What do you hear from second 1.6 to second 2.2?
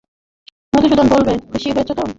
হয়েছ তো?